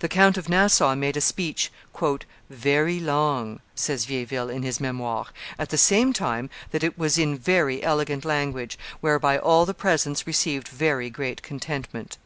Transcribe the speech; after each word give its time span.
The 0.00 0.08
Count 0.08 0.36
of 0.36 0.48
Nassau 0.48 0.96
made 0.96 1.16
a 1.16 1.20
speech 1.20 1.70
"very 2.50 2.98
long," 2.98 3.60
says 3.76 4.06
Vieilleville 4.06 4.50
in 4.50 4.64
his 4.64 4.80
Memoires, 4.80 5.28
"at 5.56 5.68
the 5.68 5.78
same 5.78 6.12
time 6.12 6.50
that 6.72 6.82
it 6.82 6.98
was 6.98 7.16
in 7.16 7.38
very 7.38 7.80
elegant 7.80 8.24
language, 8.24 8.76
whereby 9.00 9.38
all 9.38 9.64
the 9.64 9.72
presence 9.72 10.26
received 10.26 10.66
very 10.66 11.10
great 11.10 11.44
contentment." 11.44 12.18